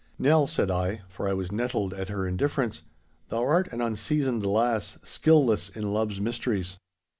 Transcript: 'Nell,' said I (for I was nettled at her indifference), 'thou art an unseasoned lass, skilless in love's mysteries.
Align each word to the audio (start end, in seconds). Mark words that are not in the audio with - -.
'Nell,' 0.17 0.47
said 0.47 0.71
I 0.71 1.01
(for 1.09 1.29
I 1.29 1.33
was 1.33 1.51
nettled 1.51 1.93
at 1.93 2.09
her 2.09 2.27
indifference), 2.27 2.81
'thou 3.29 3.43
art 3.45 3.67
an 3.71 3.81
unseasoned 3.81 4.43
lass, 4.43 4.97
skilless 5.03 5.69
in 5.69 5.93
love's 5.93 6.19
mysteries. 6.19 6.79